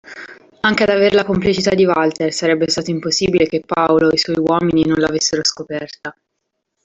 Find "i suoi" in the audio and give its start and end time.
4.11-4.37